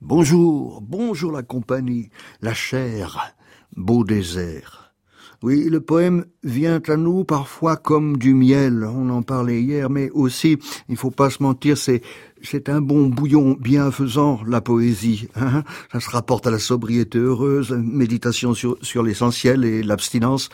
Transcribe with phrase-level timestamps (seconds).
[0.00, 3.34] Bonjour, bonjour la compagnie, la chair,
[3.76, 4.94] beau désert.
[5.42, 10.10] Oui, le poème vient à nous parfois comme du miel, on en parlait hier, mais
[10.10, 10.56] aussi,
[10.88, 12.00] il faut pas se mentir, c'est
[12.42, 15.28] c'est un bon bouillon bienfaisant, la poésie.
[15.34, 20.50] Hein Ça se rapporte à la sobriété heureuse, méditation sur, sur l'essentiel et l'abstinence.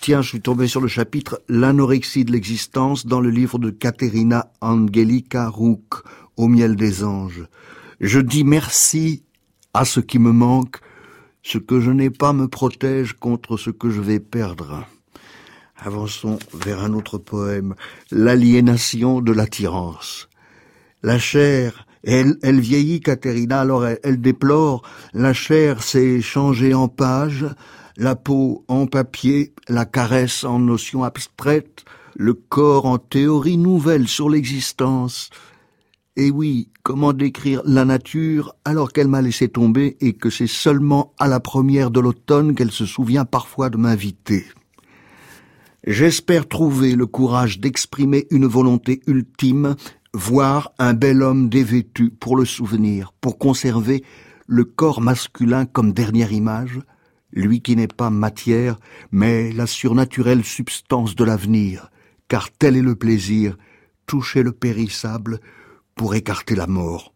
[0.00, 4.50] Tiens, je suis tombé sur le chapitre L'anorexie de l'existence dans le livre de Caterina
[4.62, 6.04] Angelica Rook,
[6.38, 7.44] Au miel des anges.
[8.00, 9.24] Je dis merci
[9.74, 10.78] à ce qui me manque,
[11.42, 14.86] ce que je n'ai pas me protège contre ce que je vais perdre.
[15.76, 17.74] Avançons vers un autre poème,
[18.10, 20.30] L'aliénation de l'attirance.
[21.02, 24.80] La chair, elle, vieillit, Caterina, alors elle déplore,
[25.12, 27.44] la chair s'est changée en page,
[28.00, 31.84] la peau en papier, la caresse en notion abstraite,
[32.16, 35.28] le corps en théorie nouvelle sur l'existence.
[36.16, 41.12] Et oui, comment décrire la nature alors qu'elle m'a laissé tomber et que c'est seulement
[41.18, 44.46] à la première de l'automne qu'elle se souvient parfois de m'inviter.
[45.86, 49.76] J'espère trouver le courage d'exprimer une volonté ultime,
[50.14, 54.02] voir un bel homme dévêtu pour le souvenir, pour conserver
[54.46, 56.80] le corps masculin comme dernière image,
[57.32, 58.78] lui qui n'est pas matière,
[59.12, 61.90] mais la surnaturelle substance de l'avenir,
[62.28, 63.56] car tel est le plaisir,
[64.06, 65.40] toucher le périssable,
[65.94, 67.12] pour écarter la mort.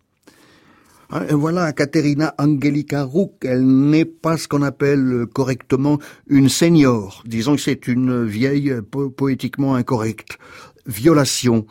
[1.10, 5.98] Hein, voilà, Caterina Angelica Rook, elle n'est pas ce qu'on appelle correctement
[6.28, 7.22] une senior.
[7.26, 10.38] Disons que c'est une vieille po poétiquement incorrecte.
[10.86, 11.66] Violation.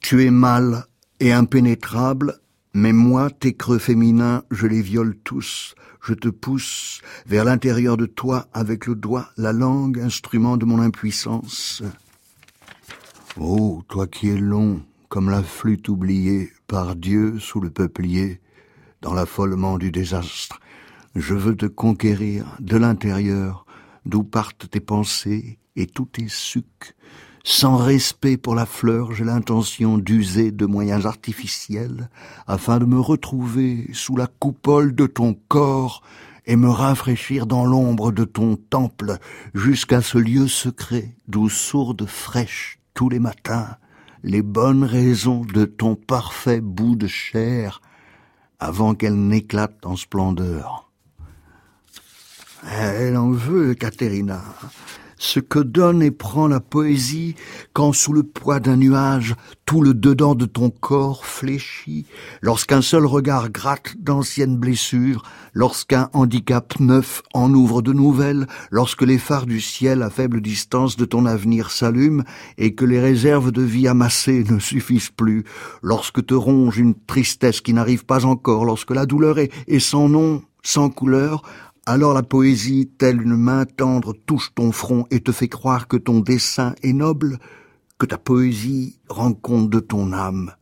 [0.00, 0.84] Tu es mâle
[1.20, 2.38] et impénétrable,
[2.76, 5.74] mais moi, tes creux féminins, je les viole tous.
[6.02, 10.78] Je te pousse vers l'intérieur de toi avec le doigt, la langue, instrument de mon
[10.80, 11.82] impuissance.
[13.40, 18.42] Oh, toi qui es long, comme la flûte oubliée par Dieu sous le peuplier,
[19.00, 20.60] dans l'affolement du désastre.
[21.14, 23.64] Je veux te conquérir de l'intérieur,
[24.04, 26.94] d'où partent tes pensées et tous tes sucs.
[27.48, 32.10] Sans respect pour la fleur, j'ai l'intention d'user de moyens artificiels
[32.48, 36.02] afin de me retrouver sous la coupole de ton corps
[36.46, 39.18] et me rafraîchir dans l'ombre de ton temple
[39.54, 43.76] jusqu'à ce lieu secret d'où sourde fraîche tous les matins
[44.24, 47.80] les bonnes raisons de ton parfait bout de chair
[48.58, 50.90] avant qu'elle n'éclate en splendeur.
[52.68, 54.42] Elle en veut, Caterina
[55.26, 57.34] ce que donne et prend la poésie
[57.72, 59.34] quand sous le poids d'un nuage
[59.66, 62.06] tout le dedans de ton corps fléchit,
[62.40, 69.18] lorsqu'un seul regard gratte d'anciennes blessures, lorsqu'un handicap neuf en ouvre de nouvelles, lorsque les
[69.18, 72.22] phares du ciel à faible distance de ton avenir s'allument
[72.58, 75.44] et que les réserves de vie amassées ne suffisent plus,
[75.82, 80.42] lorsque te ronge une tristesse qui n'arrive pas encore, lorsque la douleur est, sans nom,
[80.62, 81.42] sans couleur,
[81.86, 85.96] alors la poésie, telle une main tendre, touche ton front et te fait croire que
[85.96, 87.38] ton dessein est noble,
[87.98, 90.52] que ta poésie rend compte de ton âme